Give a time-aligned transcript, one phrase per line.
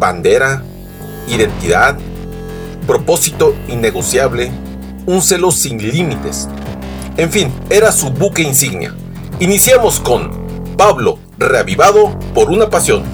[0.00, 0.64] bandera,
[1.28, 1.96] identidad,
[2.86, 4.50] propósito innegociable,
[5.06, 6.48] un celo sin límites.
[7.16, 8.94] En fin, era su buque insignia.
[9.38, 10.30] Iniciamos con
[10.76, 13.04] Pablo, reavivado por una pasión.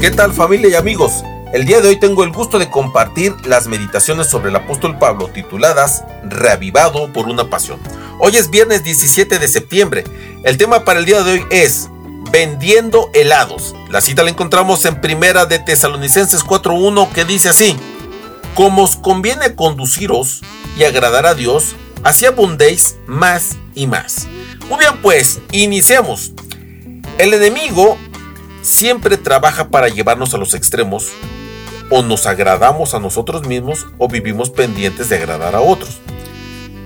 [0.00, 1.22] ¿Qué tal familia y amigos?
[1.52, 5.28] El día de hoy tengo el gusto de compartir las meditaciones sobre el apóstol Pablo
[5.28, 7.78] tituladas Reavivado por una pasión.
[8.18, 10.04] Hoy es viernes 17 de septiembre.
[10.44, 11.90] El tema para el día de hoy es
[12.30, 13.74] Vendiendo helados.
[13.90, 17.76] La cita la encontramos en Primera de Tesalonicenses 4.1 que dice así:
[18.54, 20.40] Como os conviene conduciros
[20.78, 24.26] y agradar a Dios, así abundéis más y más.
[24.70, 26.32] Muy bien, pues, iniciemos.
[27.18, 27.98] El enemigo
[28.62, 31.12] siempre trabaja para llevarnos a los extremos
[31.90, 35.98] o nos agradamos a nosotros mismos o vivimos pendientes de agradar a otros.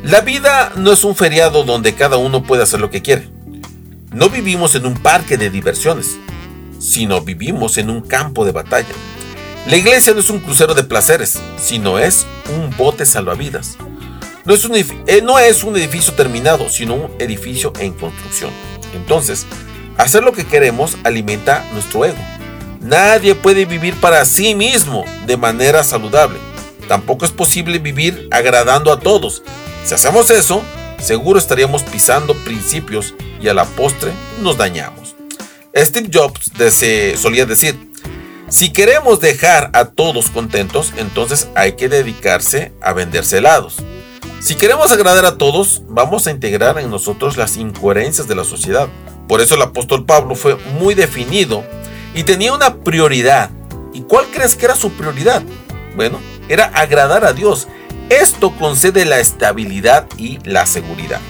[0.03, 3.28] La vida no es un feriado donde cada uno puede hacer lo que quiere.
[4.12, 6.16] No vivimos en un parque de diversiones,
[6.78, 8.94] sino vivimos en un campo de batalla.
[9.66, 13.77] La iglesia no es un crucero de placeres, sino es un bote salvavidas.
[14.44, 18.50] No es un, eh, no es un edificio terminado, sino un edificio en construcción.
[18.94, 19.44] Entonces,
[19.98, 22.35] hacer lo que queremos alimenta nuestro ego
[22.86, 26.38] Nadie puede vivir para sí mismo de manera saludable.
[26.86, 29.42] Tampoco es posible vivir agradando a todos.
[29.84, 30.62] Si hacemos eso,
[31.02, 35.16] seguro estaríamos pisando principios y a la postre nos dañamos.
[35.75, 36.52] Steve Jobs
[37.20, 37.76] solía decir,
[38.48, 43.78] si queremos dejar a todos contentos, entonces hay que dedicarse a venderse helados.
[44.38, 48.86] Si queremos agradar a todos, vamos a integrar en nosotros las incoherencias de la sociedad.
[49.26, 51.64] Por eso el apóstol Pablo fue muy definido
[52.16, 53.50] y tenía una prioridad.
[53.93, 55.44] ¿Y cuál crees que era su prioridad?
[55.94, 56.19] Bueno,
[56.49, 57.69] era agradar a Dios.
[58.09, 61.21] Esto concede la estabilidad y la seguridad.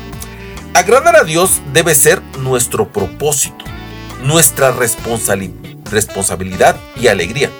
[0.74, 3.64] Agradar a Dios debe ser nuestro propósito,
[4.22, 7.50] nuestra responsabilidad y alegría.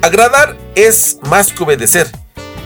[0.00, 2.10] Agradar es más que obedecer.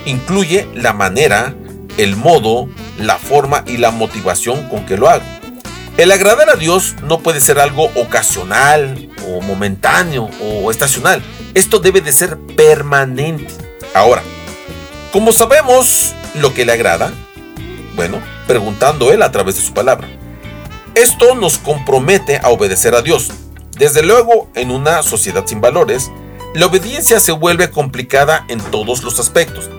[0.05, 1.55] Incluye la manera,
[1.99, 2.69] el modo,
[2.99, 5.25] la forma y la motivación con que lo hago.
[5.97, 11.23] El agradar a Dios no puede ser algo ocasional o momentáneo o estacional.
[11.55, 13.49] Esto debe de ser permanente.
[13.95, 14.23] Ahora,
[15.11, 17.15] ¿cómo sabemos lo que le agrada?
[17.95, 20.07] Bueno, preguntando Él a través de su palabra.
[20.95, 23.31] Esto nos compromete a obedecer a Dios.
[23.79, 26.11] Desde luego, en una sociedad sin valores,
[26.55, 29.71] la obediencia se vuelve complicada en todos los aspectos.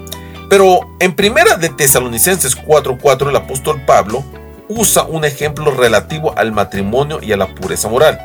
[0.49, 4.25] Pero en primera de Tesalonicenses 4:4 el apóstol Pablo
[4.69, 8.19] usa un ejemplo relativo al matrimonio y a la pureza moral.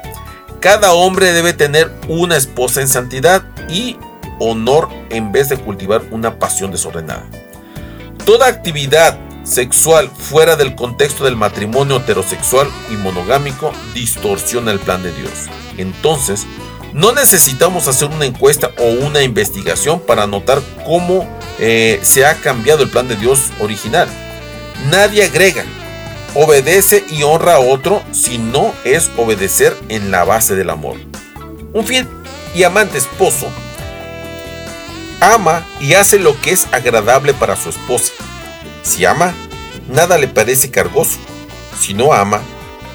[0.61, 3.97] Cada hombre debe tener una esposa en santidad y
[4.39, 7.27] honor en vez de cultivar una pasión desordenada.
[8.25, 15.13] Toda actividad sexual fuera del contexto del matrimonio heterosexual y monogámico distorsiona el plan de
[15.13, 15.33] Dios.
[15.79, 16.47] Entonces,
[16.93, 21.27] no necesitamos hacer una encuesta o una investigación para notar cómo
[21.59, 24.09] eh, se ha cambiado el plan de Dios original.
[24.91, 25.65] Nadie agrega,
[26.35, 30.97] obedece y honra a otro si no es obedecer en la base del amor.
[31.73, 32.09] Un fiel
[32.55, 33.49] y amante esposo
[35.23, 38.13] ama y hace lo que es agradable para su esposa.
[38.83, 39.33] Si ama,
[39.89, 41.19] nada le parece cargoso.
[41.79, 42.41] Si no ama,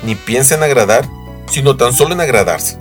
[0.04, 1.08] ni piensa en agradar,
[1.50, 2.78] sino tan solo en agradarse.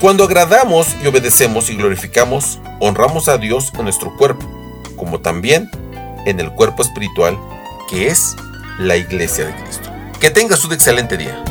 [0.00, 4.44] Cuando agradamos y obedecemos y glorificamos, honramos a Dios en nuestro cuerpo,
[4.96, 5.70] como también
[6.26, 7.38] en el cuerpo espiritual
[7.88, 8.36] que es
[8.78, 9.92] la iglesia de Cristo.
[10.20, 11.42] Que tengas un excelente día.